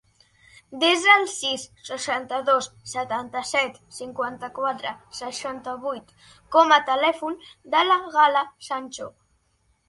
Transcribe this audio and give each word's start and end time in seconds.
Desa 0.83 1.09
el 1.15 1.25
sis, 1.33 1.65
seixanta-dos, 1.89 2.67
setanta-set, 2.93 3.77
cinquanta-quatre, 3.97 4.95
seixanta-vuit 5.19 6.17
com 6.57 6.75
a 6.79 6.81
telèfon 6.89 7.39
de 7.77 7.85
la 7.93 8.01
Gala 8.19 8.45
Sancho. 8.71 9.13